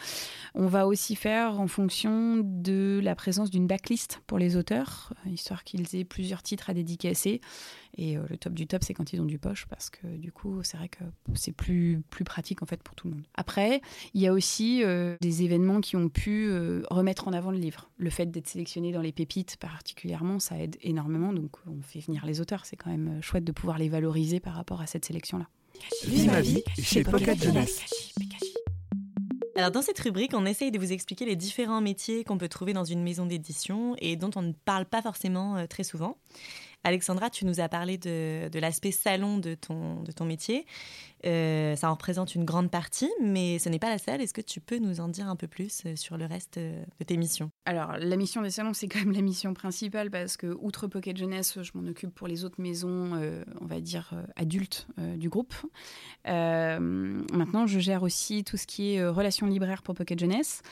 On 0.55 0.67
va 0.67 0.87
aussi 0.87 1.17
faire 1.17 1.61
en 1.61 1.69
fonction 1.69 2.37
de 2.43 3.01
la 3.03 3.15
présence 3.15 3.51
d'une 3.51 3.67
backlist 3.67 4.21
pour 4.27 4.39
les 4.39 4.57
auteurs, 4.57 5.13
histoire 5.27 5.65
qu'ils 5.65 5.97
aient 5.97 6.05
plusieurs 6.05 6.43
titres 6.43 6.71
à 6.71 6.75
dédicacer. 6.75 7.41
Et 7.99 8.17
euh, 8.17 8.23
le 8.31 8.37
top 8.37 8.55
du 8.55 8.69
top, 8.69 8.85
c'est 8.85 8.95
quand 8.95 9.13
ils 9.13 9.21
ont 9.21 9.25
du 9.27 9.39
poche, 9.39 9.67
parce 9.67 9.91
que 9.91 10.07
du 10.07 10.31
coup, 10.31 10.63
c'est 10.63 10.77
vrai 10.77 10.89
que 10.89 11.03
c'est 11.35 11.53
plus, 11.53 12.01
plus 12.11 12.25
pratique 12.25 12.63
en 12.63 12.67
fait 12.67 12.81
pour 12.81 12.95
tout 12.95 13.09
le 13.09 13.15
monde. 13.15 13.25
Après, 13.35 13.83
il 14.15 14.23
y 14.23 14.29
a 14.29 14.33
aussi 14.33 14.85
euh, 14.85 15.17
des 15.21 15.43
événements 15.43 15.81
qui 15.81 15.97
ont 15.97 16.09
pu 16.09 16.47
euh, 16.49 16.83
remettre 16.91 17.27
en 17.27 17.33
avant 17.33 17.51
le 17.51 17.59
livre. 17.59 17.91
Le 17.99 18.09
fait 18.09 18.27
d'être 18.27 18.47
sélectionné 18.47 18.93
dans 18.93 19.03
les 19.03 19.11
pépites 19.11 19.57
particulièrement, 19.57 20.39
ça 20.39 20.57
aide 20.61 20.77
énormément. 20.81 21.33
Donc 21.33 21.57
on 21.67 21.83
fait 21.83 21.99
venir 21.99 22.25
les 22.25 22.41
auteurs. 22.41 22.67
C'est 22.67 22.77
quand 22.77 22.91
même 22.91 23.21
chouette 23.21 23.45
de 23.45 23.53
pouvoir 23.53 23.79
les 23.79 23.89
valoriser 23.89 24.39
par 24.39 24.55
rapport 24.55 24.81
à 24.81 24.87
cette 24.87 25.05
sélection-là. 25.05 25.49
Vis 26.07 26.27
ma 26.27 26.41
vie 26.41 26.63
chez 26.81 27.03
Pocket 27.03 27.43
Jeunesse. 27.43 27.83
Alors 29.57 29.73
dans 29.73 29.83
cette 29.83 29.99
rubrique, 29.99 30.35
on 30.35 30.47
essaye 30.47 30.71
de 30.71 30.79
vous 30.79 30.93
expliquer 30.93 31.25
les 31.25 31.35
différents 31.35 31.81
métiers 31.81 32.23
qu'on 32.23 32.39
peut 32.39 32.49
trouver 32.49 32.75
dans 32.75 32.85
une 32.85 33.03
maison 33.03 33.27
d'édition 33.27 33.97
et 33.99 34.15
dont 34.15 34.31
on 34.37 34.43
ne 34.43 34.53
parle 34.53 34.87
pas 34.87 35.03
forcément 35.03 35.67
très 35.67 35.83
souvent. 35.83 36.17
Alexandra, 36.89 37.29
tu 37.31 37.45
nous 37.45 37.61
as 37.61 37.69
parlé 37.69 37.99
de, 37.99 38.59
l'aspect 38.59 38.93
salon 38.93 39.39
de 39.39 39.55
ton, 39.55 40.03
de 40.03 40.13
ton 40.13 40.25
métier. 40.25 40.67
Euh, 41.27 41.77
ça 41.77 41.91
en 41.91 41.95
représente 41.95 42.35
une 42.35 42.45
grande 42.45 42.71
partie, 42.71 43.11
mais 43.21 43.59
ce 43.59 43.69
n'est 43.69 43.79
pas 43.79 43.91
la 43.91 43.99
seule. 43.99 44.21
Est-ce 44.21 44.33
que 44.33 44.41
tu 44.41 44.61
peux 44.61 44.79
nous 44.79 45.01
en 45.01 45.09
dire 45.09 45.29
un 45.29 45.37
peu 45.37 45.49
plus 45.49 45.83
euh, 45.85 45.97
sur 45.97 46.17
le 46.17 46.25
reste 46.27 46.59
euh, 46.59 46.83
de 46.99 47.05
tes 47.05 47.17
missions? 47.17 47.51
Alors, 47.67 47.97
la 47.99 48.17
mission 48.17 48.41
des 48.41 48.51
salons, 48.51 48.73
c'est 48.73 48.89
quand 48.89 49.01
même 49.01 49.13
la 49.13 49.21
mission 49.21 49.53
principale 49.53 50.11
parce 50.11 50.37
que, 50.37 50.47
outre 50.61 50.87
Pocket 50.87 51.17
Jeunesse, 51.17 51.59
je 51.61 51.73
m'en 51.75 51.87
occupe 51.89 52.15
pour 52.15 52.27
les 52.27 52.45
autres 52.45 52.61
maisons, 52.61 53.21
on 53.61 53.67
va 53.67 53.81
dire, 53.81 54.15
adultes 54.37 54.87
du 55.17 55.29
groupe. 55.29 55.55
Maintenant, 56.25 57.67
je 57.67 57.79
gère 57.79 58.03
aussi 58.03 58.45
tout 58.45 58.57
ce 58.57 58.67
qui 58.67 58.95
est 58.95 59.07
relations 59.07 59.47
libraires 59.47 59.83
pour 59.83 59.95
Pocket 59.95 60.19
Jeunesse. 60.19 60.63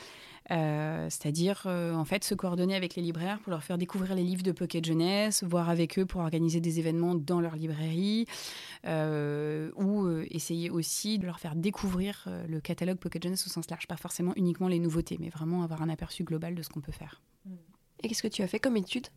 Euh, 0.49 1.09
c'est-à-dire 1.09 1.63
euh, 1.65 1.93
en 1.93 2.05
fait 2.05 2.23
se 2.23 2.33
coordonner 2.33 2.75
avec 2.75 2.95
les 2.95 3.01
libraires 3.01 3.39
pour 3.39 3.51
leur 3.51 3.63
faire 3.63 3.77
découvrir 3.77 4.15
les 4.15 4.23
livres 4.23 4.43
de 4.43 4.53
Pocket 4.53 4.83
Jeunesse, 4.85 5.43
voir 5.43 5.69
avec 5.69 5.99
eux 5.99 6.05
pour 6.05 6.21
organiser 6.21 6.61
des 6.61 6.79
événements 6.79 7.15
dans 7.15 7.41
leur 7.41 7.55
librairie, 7.55 8.25
euh, 8.85 9.71
ou 9.75 10.07
essayer 10.29 10.69
aussi 10.69 11.19
de 11.19 11.25
leur 11.25 11.39
faire 11.39 11.55
découvrir 11.55 12.27
le 12.47 12.59
catalogue 12.61 12.97
Pocket 12.97 13.23
Jeunesse 13.23 13.45
au 13.45 13.49
sens 13.49 13.69
large, 13.69 13.87
pas 13.87 13.97
forcément 13.97 14.33
uniquement 14.35 14.67
les 14.67 14.79
nouveautés, 14.79 15.17
mais 15.19 15.29
vraiment 15.29 15.63
avoir 15.63 15.81
un 15.81 15.89
aperçu 15.89 16.23
global 16.23 16.55
de 16.55 16.61
ce 16.61 16.69
qu'on 16.69 16.81
peut 16.81 16.91
faire. 16.91 17.21
Et 18.03 18.07
qu'est-ce 18.07 18.23
que 18.23 18.27
tu 18.27 18.41
as 18.41 18.47
fait 18.47 18.59
comme 18.59 18.77
étude? 18.77 19.07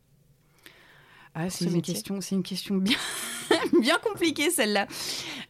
Ah, 1.34 1.48
c'est 1.48 1.68
Ce 1.68 1.70
une 1.70 1.82
question, 1.82 2.20
c'est 2.20 2.34
une 2.34 2.42
question 2.42 2.76
bien, 2.76 2.98
bien 3.80 3.98
compliquée 3.98 4.50
celle-là. 4.50 4.86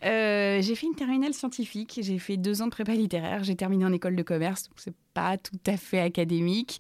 Euh, 0.05 0.61
j'ai 0.63 0.75
fait 0.75 0.87
une 0.87 0.95
terminale 0.95 1.35
scientifique, 1.35 1.99
j'ai 2.03 2.19
fait 2.19 2.37
deux 2.37 2.63
ans 2.63 2.67
de 2.67 2.71
prépa 2.71 2.93
littéraire, 2.93 3.45
j'ai 3.45 3.57
terminé 3.57 3.85
en 3.85 3.93
école 3.93 4.17
de 4.17 4.23
commerce, 4.23 4.65
donc 4.65 4.75
c'est 4.79 4.95
pas 5.15 5.37
tout 5.37 5.59
à 5.67 5.77
fait 5.77 6.01
académique. 6.01 6.79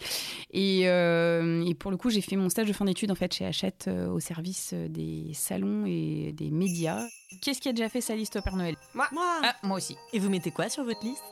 Et, 0.52 0.82
euh, 0.88 1.64
et 1.66 1.74
pour 1.74 1.90
le 1.90 1.96
coup, 1.96 2.10
j'ai 2.10 2.20
fait 2.20 2.36
mon 2.36 2.48
stage 2.48 2.68
de 2.68 2.72
fin 2.72 2.84
d'études 2.84 3.10
en 3.10 3.14
fait 3.14 3.32
chez 3.34 3.44
Hachette 3.46 3.86
euh, 3.88 4.08
au 4.08 4.20
service 4.20 4.72
des 4.72 5.32
salons 5.34 5.84
et 5.86 6.32
des 6.34 6.50
médias. 6.50 7.06
Qu'est-ce 7.42 7.60
qui 7.60 7.68
a 7.68 7.72
déjà 7.72 7.88
fait 7.88 8.00
sa 8.00 8.14
liste 8.14 8.36
au 8.36 8.42
Père 8.42 8.56
Noël? 8.56 8.76
Moi 8.94 9.08
Ah, 9.14 9.54
moi 9.62 9.76
aussi. 9.76 9.96
Et 10.12 10.18
vous 10.18 10.30
mettez 10.30 10.50
quoi 10.50 10.68
sur 10.68 10.84
votre 10.84 11.04
liste? 11.04 11.22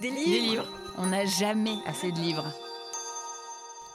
Des 0.00 0.10
livres 0.10 0.30
Des 0.30 0.40
livres. 0.40 0.66
On 0.98 1.06
n'a 1.06 1.24
jamais 1.26 1.76
assez 1.86 2.10
de 2.10 2.18
livres. 2.18 2.52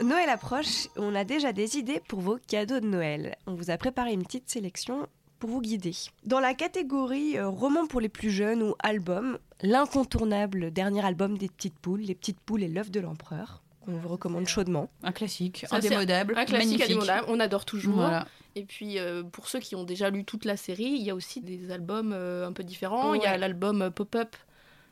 Noël 0.02 0.30
approche, 0.30 0.88
on 0.96 1.14
a 1.14 1.26
déjà 1.26 1.52
des 1.52 1.78
idées 1.78 2.02
pour 2.08 2.22
vos 2.22 2.38
cadeaux 2.48 2.80
de 2.80 2.86
Noël. 2.88 3.36
On 3.48 3.54
vous 3.54 3.70
a 3.70 3.78
préparé 3.78 4.14
une 4.14 4.24
petite 4.24 4.50
sélection 4.50 5.08
pour 5.40 5.50
vous 5.50 5.62
guider. 5.62 5.94
Dans 6.26 6.40
la 6.40 6.54
catégorie 6.54 7.38
euh, 7.38 7.48
roman 7.48 7.88
pour 7.88 8.02
les 8.02 8.10
plus 8.10 8.30
jeunes 8.30 8.62
ou 8.62 8.76
album, 8.84 9.38
l'incontournable 9.62 10.72
dernier 10.72 11.04
album 11.06 11.38
des 11.38 11.48
petites 11.50 11.78
poules, 11.80 12.02
Les 12.02 12.16
petites 12.16 12.40
poules 12.40 12.64
et 12.64 12.68
l'œuf 12.68 12.92
de 12.92 13.00
l'empereur, 13.00 13.62
qu'on 13.86 13.94
vous 13.94 14.08
recommande 14.10 14.48
chaudement. 14.48 14.90
Un 15.04 15.12
classique, 15.12 15.66
Ça, 15.70 15.78
indémodable, 15.78 16.34
Un 16.38 16.46
classique 16.46 16.68
magnifique. 16.70 16.84
indémodable, 16.92 17.26
on 17.30 17.40
adore 17.40 17.66
toujours. 17.66 17.96
Voilà. 17.96 18.28
Et 18.56 18.64
puis 18.66 19.00
euh, 19.00 19.24
pour 19.24 19.48
ceux 19.48 19.60
qui 19.60 19.76
ont 19.76 19.84
déjà 19.84 20.10
lu 20.10 20.26
toute 20.26 20.46
la 20.46 20.58
série, 20.58 20.84
il 20.86 21.02
y 21.02 21.10
a 21.10 21.16
aussi 21.16 21.40
des 21.42 21.72
albums 21.72 22.12
euh, 22.14 22.48
un 22.48 22.52
peu 22.52 22.64
différents. 22.64 23.14
Il 23.14 23.22
y 23.22 23.26
a 23.26 23.38
l'album 23.38 23.82
euh, 23.84 23.90
Pop-Up 23.90 24.36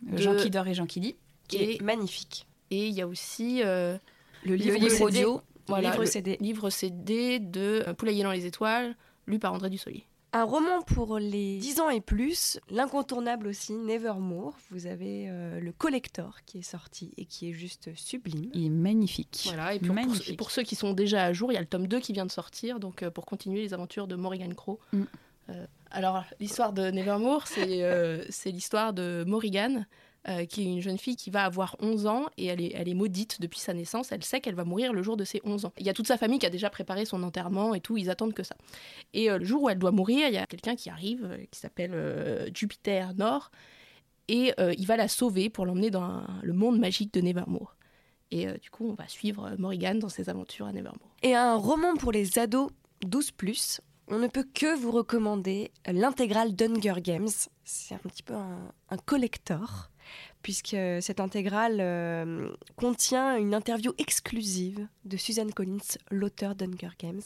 de- 0.03 0.17
Jean 0.17 0.35
qui 0.35 0.49
dort 0.49 0.67
et 0.67 0.73
Jean 0.73 0.85
qui 0.85 0.99
lit. 0.99 1.15
Qui 1.47 1.57
Et- 1.57 1.75
est 1.77 1.81
magnifique. 1.81 2.45
et 2.71 2.87
il 2.87 2.93
y 2.93 3.01
a 3.01 3.07
aussi 3.07 3.61
euh, 3.63 3.97
Le 4.43 4.51
Le 4.51 4.55
livre, 4.55 5.01
audio. 5.01 5.41
voilà, 5.67 5.89
livre 5.89 6.01
le 6.01 6.05
CD. 6.07 6.37
livre 6.39 6.69
CD 6.69 7.39
de 7.39 7.83
Poulailler 7.97 8.23
dans 8.23 8.31
les 8.31 8.45
étoiles, 8.45 8.95
lu 9.27 9.39
par 9.39 9.53
André 9.53 9.69
Dussolier. 9.69 10.03
Un 10.37 10.43
roman 10.43 10.83
pour 10.83 11.17
les 11.17 11.57
10 11.57 11.79
ans 11.79 11.89
et 11.89 11.99
plus, 11.99 12.59
l'incontournable 12.69 13.47
aussi, 13.47 13.73
Nevermore. 13.73 14.55
Vous 14.69 14.85
avez 14.85 15.25
euh, 15.27 15.59
le 15.59 15.71
collector 15.71 16.43
qui 16.45 16.59
est 16.59 16.61
sorti 16.61 17.11
et 17.17 17.25
qui 17.25 17.49
est 17.49 17.53
juste 17.53 17.89
sublime. 17.95 18.51
Il 18.53 18.67
est 18.67 18.69
magnifique. 18.69 19.45
Voilà, 19.47 19.73
et 19.73 19.79
puis 19.79 19.87
pour, 19.87 19.95
Magnifique. 19.95 20.37
pour 20.37 20.51
ceux 20.51 20.61
qui 20.61 20.75
sont 20.75 20.93
déjà 20.93 21.23
à 21.23 21.33
jour, 21.33 21.51
il 21.51 21.55
y 21.55 21.57
a 21.57 21.61
le 21.61 21.65
tome 21.65 21.87
2 21.87 21.99
qui 21.99 22.13
vient 22.13 22.27
de 22.27 22.31
sortir, 22.31 22.79
donc 22.79 23.01
euh, 23.01 23.09
pour 23.09 23.25
continuer 23.25 23.61
les 23.61 23.73
aventures 23.73 24.05
de 24.05 24.15
Morrigan 24.15 24.53
Crow. 24.53 24.79
Mm. 24.93 25.03
Euh, 25.49 25.65
alors, 25.89 26.23
l'histoire 26.39 26.71
de 26.71 26.91
Nevermore, 26.91 27.47
c'est 27.47 27.83
euh, 27.83 28.23
c'est 28.29 28.51
l'histoire 28.51 28.93
de 28.93 29.23
Morrigan, 29.25 29.87
euh, 30.29 30.45
qui 30.45 30.61
est 30.61 30.65
une 30.65 30.81
jeune 30.81 30.97
fille 30.97 31.15
qui 31.15 31.29
va 31.29 31.45
avoir 31.45 31.77
11 31.79 32.05
ans 32.05 32.25
et 32.37 32.47
elle 32.47 32.61
est, 32.61 32.93
maudite 32.93 33.39
depuis 33.39 33.59
sa 33.59 33.73
naissance. 33.73 34.11
Elle 34.11 34.25
sait 34.25 34.41
qu'elle 34.41 34.55
va 34.55 34.65
mourir 34.65 34.91
le 34.91 35.01
jour 35.01 35.15
de 35.15 35.23
ses 35.23 35.39
11 35.45 35.65
ans. 35.65 35.73
Il 35.77 35.85
y 35.85 35.89
a 35.89 35.93
toute 35.93 36.07
sa 36.07 36.17
famille 36.17 36.37
qui 36.37 36.45
a 36.45 36.49
déjà 36.49 36.69
préparé 36.69 37.05
son 37.05 37.23
enterrement 37.23 37.73
et 37.73 37.79
tout, 37.79 37.95
ils 37.95 38.09
attendent 38.09 38.33
que 38.33 38.43
ça. 38.43 38.57
Et 39.13 39.31
euh, 39.31 39.37
le 39.37 39.45
jour 39.45 39.63
où 39.63 39.69
elle 39.69 39.79
doit 39.79 39.91
mourir, 39.91 40.27
il 40.27 40.33
y 40.33 40.37
a 40.37 40.45
quelqu'un 40.45 40.75
qui 40.75 40.89
arrive, 40.89 41.23
euh, 41.23 41.37
qui 41.49 41.59
s'appelle 41.59 42.51
Jupiter 42.53 43.13
Nord, 43.15 43.51
et 44.27 44.51
il 44.77 44.85
va 44.85 44.97
la 44.97 45.07
sauver 45.07 45.49
pour 45.49 45.65
l'emmener 45.65 45.89
dans 45.89 46.21
le 46.43 46.51
monde 46.51 46.77
magique 46.77 47.13
de 47.13 47.21
Nevermore. 47.21 47.77
Et 48.29 48.45
du 48.59 48.69
coup, 48.69 48.89
on 48.89 48.93
va 48.93 49.07
suivre 49.07 49.55
Morrigan 49.57 49.95
dans 49.95 50.09
ses 50.09 50.29
aventures 50.29 50.65
à 50.65 50.73
Nevermore. 50.73 51.15
Et 51.23 51.33
un 51.33 51.55
roman 51.55 51.95
pour 51.95 52.11
les 52.11 52.37
ados 52.37 52.69
12 53.05 53.31
plus. 53.31 53.79
On 54.09 54.19
ne 54.19 54.27
peut 54.27 54.45
que 54.53 54.77
vous 54.77 54.91
recommander 54.91 55.71
l'intégrale 55.85 56.55
d'Hunger 56.55 57.01
Games. 57.01 57.29
C'est 57.63 57.95
un 57.95 57.99
petit 57.99 58.23
peu 58.23 58.33
un, 58.33 58.73
un 58.89 58.97
collector. 58.97 59.89
Puisque 60.41 60.77
cette 61.01 61.19
intégrale 61.19 61.77
euh, 61.79 62.49
contient 62.75 63.37
une 63.37 63.53
interview 63.53 63.93
exclusive 63.97 64.87
de 65.05 65.17
Suzanne 65.17 65.53
Collins, 65.53 65.97
l'auteur 66.11 66.55
d'Hunger 66.55 66.91
Games, 66.99 67.21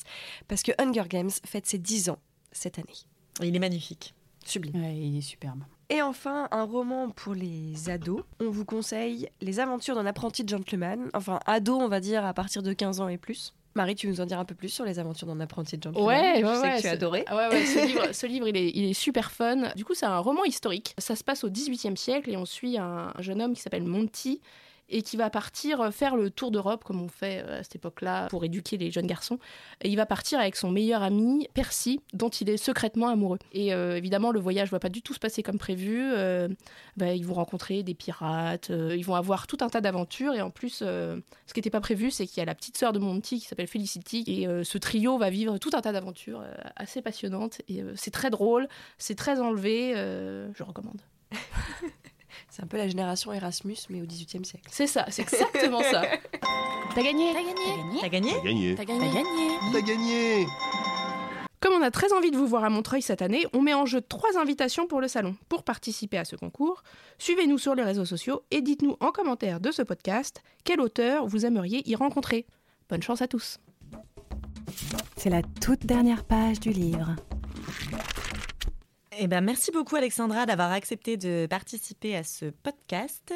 parce 0.47 0.63
que 0.63 0.71
Hunger 0.79 1.07
Games 1.07 1.31
fête 1.45 1.65
ses 1.65 1.77
10 1.77 2.09
ans 2.09 2.19
cette 2.51 2.79
année. 2.79 3.05
Il 3.41 3.55
est 3.55 3.59
magnifique. 3.59 4.13
Sublime. 4.45 4.81
Ouais, 4.81 4.97
il 4.97 5.17
est 5.17 5.21
superbe. 5.21 5.63
Et 5.89 6.01
enfin, 6.01 6.47
un 6.51 6.63
roman 6.63 7.09
pour 7.09 7.33
les 7.33 7.89
ados. 7.89 8.23
On 8.39 8.49
vous 8.49 8.65
conseille 8.65 9.29
Les 9.41 9.59
aventures 9.59 9.95
d'un 9.95 10.05
apprenti 10.05 10.43
gentleman. 10.47 11.09
Enfin, 11.13 11.39
ado, 11.45 11.75
on 11.75 11.89
va 11.89 11.99
dire, 11.99 12.25
à 12.25 12.33
partir 12.33 12.63
de 12.63 12.71
15 12.71 13.01
ans 13.01 13.09
et 13.09 13.17
plus. 13.17 13.53
Marie, 13.75 13.95
tu 13.95 14.07
nous 14.07 14.19
en 14.21 14.25
dire 14.25 14.39
un 14.39 14.45
peu 14.45 14.55
plus 14.55 14.69
sur 14.69 14.83
les 14.85 14.99
aventures 14.99 15.27
d'un 15.27 15.39
apprenti 15.39 15.77
gentleman 15.81 16.05
Ouais, 16.05 16.35
Je 16.41 16.45
ouais, 16.45 16.55
sais 16.55 16.61
ouais, 16.61 16.75
que 16.77 16.81
tu 16.81 16.87
as 16.87 16.91
adoré. 16.91 17.23
Ah 17.27 17.49
ouais, 17.49 17.65
ce 17.65 17.85
livre, 17.85 18.11
ce 18.11 18.25
livre 18.25 18.47
il, 18.47 18.57
est, 18.57 18.69
il 18.69 18.89
est 18.89 18.93
super 18.93 19.31
fun. 19.31 19.71
Du 19.75 19.85
coup, 19.85 19.93
c'est 19.93 20.05
un 20.05 20.19
roman 20.19 20.43
historique. 20.43 20.93
Ça 20.97 21.15
se 21.15 21.23
passe 21.23 21.43
au 21.43 21.49
XVIIIe 21.49 21.95
siècle 21.95 22.29
et 22.29 22.37
on 22.37 22.45
suit 22.45 22.77
un, 22.77 23.11
un 23.15 23.21
jeune 23.21 23.41
homme 23.41 23.53
qui 23.53 23.61
s'appelle 23.61 23.83
Monty 23.83 24.41
et 24.91 25.01
qui 25.01 25.17
va 25.17 25.29
partir 25.29 25.91
faire 25.93 26.15
le 26.15 26.29
tour 26.29 26.51
d'Europe 26.51 26.83
comme 26.83 27.01
on 27.01 27.07
fait 27.07 27.43
euh, 27.45 27.59
à 27.59 27.63
cette 27.63 27.75
époque-là 27.77 28.27
pour 28.27 28.43
éduquer 28.45 28.77
les 28.77 28.91
jeunes 28.91 29.07
garçons. 29.07 29.39
Et 29.81 29.89
il 29.89 29.95
va 29.95 30.05
partir 30.05 30.39
avec 30.39 30.55
son 30.55 30.69
meilleur 30.71 31.01
ami 31.01 31.47
Percy, 31.53 32.01
dont 32.13 32.29
il 32.29 32.49
est 32.49 32.57
secrètement 32.57 33.07
amoureux. 33.07 33.39
Et 33.53 33.73
euh, 33.73 33.97
évidemment, 33.97 34.31
le 34.31 34.39
voyage 34.39 34.69
va 34.71 34.79
pas 34.79 34.89
du 34.89 35.01
tout 35.01 35.13
se 35.13 35.19
passer 35.19 35.43
comme 35.43 35.57
prévu. 35.57 36.01
Euh, 36.01 36.47
bah, 36.97 37.13
ils 37.13 37.25
vont 37.25 37.33
rencontrer 37.33 37.83
des 37.83 37.93
pirates, 37.93 38.69
euh, 38.69 38.95
ils 38.95 39.05
vont 39.05 39.15
avoir 39.15 39.47
tout 39.47 39.57
un 39.61 39.69
tas 39.69 39.81
d'aventures. 39.81 40.33
Et 40.33 40.41
en 40.41 40.49
plus, 40.49 40.81
euh, 40.81 41.17
ce 41.47 41.53
qui 41.53 41.59
n'était 41.59 41.69
pas 41.69 41.81
prévu, 41.81 42.11
c'est 42.11 42.27
qu'il 42.27 42.37
y 42.37 42.41
a 42.41 42.45
la 42.45 42.55
petite 42.55 42.77
sœur 42.77 42.93
de 42.93 42.99
Monty 42.99 43.39
qui 43.39 43.47
s'appelle 43.47 43.67
Felicity. 43.67 44.23
Et 44.27 44.47
euh, 44.47 44.63
ce 44.63 44.77
trio 44.77 45.17
va 45.17 45.29
vivre 45.29 45.57
tout 45.57 45.71
un 45.73 45.81
tas 45.81 45.91
d'aventures 45.91 46.41
euh, 46.41 46.53
assez 46.75 47.01
passionnantes. 47.01 47.61
Et 47.67 47.81
euh, 47.81 47.93
c'est 47.95 48.11
très 48.11 48.29
drôle, 48.29 48.67
c'est 48.97 49.15
très 49.15 49.39
enlevé. 49.39 49.93
euh, 49.95 50.49
je 50.53 50.63
recommande. 50.63 51.01
C'est 52.51 52.63
un 52.63 52.67
peu 52.67 52.75
la 52.75 52.89
génération 52.89 53.31
Erasmus, 53.31 53.77
mais 53.89 54.01
au 54.01 54.05
XVIIIe 54.05 54.43
siècle. 54.43 54.67
C'est 54.69 54.85
ça, 54.85 55.05
c'est 55.09 55.21
exactement 55.21 55.81
ça. 55.83 56.01
T'as 56.95 57.01
gagné 57.01 57.31
T'as 57.31 57.43
gagné 57.43 58.01
T'as 58.01 58.09
gagné. 58.09 58.75
T'as 58.75 58.83
gagné 58.83 59.15
T'as 59.71 59.81
gagné. 59.81 60.45
Comme 61.61 61.75
on 61.75 61.81
a 61.81 61.91
très 61.91 62.11
envie 62.11 62.29
de 62.29 62.35
vous 62.35 62.47
voir 62.47 62.65
à 62.65 62.69
Montreuil 62.69 63.01
cette 63.01 63.21
année, 63.21 63.45
on 63.53 63.61
met 63.61 63.73
en 63.73 63.85
jeu 63.85 64.01
trois 64.01 64.37
invitations 64.37 64.85
pour 64.85 64.99
le 64.99 65.07
salon. 65.07 65.37
Pour 65.47 65.63
participer 65.63 66.17
à 66.17 66.25
ce 66.25 66.35
concours, 66.35 66.83
suivez-nous 67.19 67.57
sur 67.57 67.73
les 67.73 67.83
réseaux 67.83 68.03
sociaux 68.03 68.43
et 68.51 68.61
dites-nous 68.61 68.97
en 68.99 69.11
commentaire 69.11 69.61
de 69.61 69.71
ce 69.71 69.81
podcast 69.81 70.43
quel 70.65 70.81
auteur 70.81 71.27
vous 71.27 71.45
aimeriez 71.45 71.89
y 71.89 71.95
rencontrer. 71.95 72.45
Bonne 72.89 73.01
chance 73.01 73.21
à 73.21 73.29
tous. 73.29 73.59
C'est 75.15 75.29
la 75.29 75.41
toute 75.41 75.85
dernière 75.85 76.25
page 76.25 76.59
du 76.59 76.71
livre. 76.71 77.15
Eh 79.23 79.27
ben, 79.27 79.41
merci 79.41 79.69
beaucoup 79.69 79.95
Alexandra 79.95 80.47
d'avoir 80.47 80.71
accepté 80.71 81.15
de 81.15 81.45
participer 81.47 82.15
à 82.15 82.23
ce 82.23 82.45
podcast. 82.45 83.31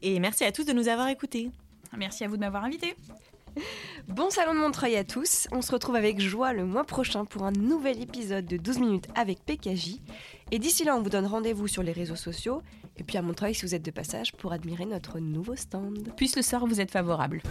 Et 0.00 0.20
merci 0.20 0.44
à 0.44 0.52
tous 0.52 0.64
de 0.64 0.72
nous 0.72 0.86
avoir 0.86 1.08
écoutés. 1.08 1.50
Merci 1.98 2.22
à 2.22 2.28
vous 2.28 2.36
de 2.36 2.42
m'avoir 2.42 2.62
invité. 2.62 2.94
Bon 4.06 4.30
salon 4.30 4.54
de 4.54 4.60
Montreuil 4.60 4.94
à 4.94 5.02
tous. 5.02 5.48
On 5.50 5.62
se 5.62 5.72
retrouve 5.72 5.96
avec 5.96 6.20
joie 6.20 6.52
le 6.52 6.64
mois 6.64 6.84
prochain 6.84 7.24
pour 7.24 7.42
un 7.42 7.50
nouvel 7.50 8.00
épisode 8.00 8.46
de 8.46 8.56
12 8.56 8.78
minutes 8.78 9.08
avec 9.16 9.40
PKJ. 9.44 9.96
Et 10.52 10.60
d'ici 10.60 10.84
là, 10.84 10.94
on 10.96 11.02
vous 11.02 11.10
donne 11.10 11.26
rendez-vous 11.26 11.66
sur 11.66 11.82
les 11.82 11.90
réseaux 11.90 12.14
sociaux. 12.14 12.62
Et 12.96 13.02
puis 13.02 13.18
à 13.18 13.22
Montreuil, 13.22 13.54
si 13.54 13.62
vous 13.62 13.74
êtes 13.74 13.84
de 13.84 13.90
passage, 13.90 14.32
pour 14.32 14.52
admirer 14.52 14.84
notre 14.84 15.18
nouveau 15.18 15.56
stand. 15.56 16.14
Puisse 16.16 16.36
le 16.36 16.42
sort 16.42 16.68
vous 16.68 16.80
être 16.80 16.92
favorable. 16.92 17.42